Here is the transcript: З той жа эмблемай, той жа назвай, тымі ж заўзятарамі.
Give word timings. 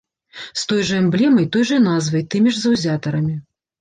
З 0.61 0.63
той 0.69 0.81
жа 0.87 0.95
эмблемай, 1.01 1.47
той 1.55 1.63
жа 1.73 1.77
назвай, 1.83 2.27
тымі 2.33 2.49
ж 2.57 2.63
заўзятарамі. 2.65 3.35